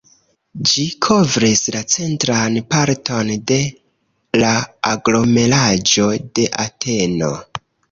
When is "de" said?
3.53-3.59, 6.41-6.51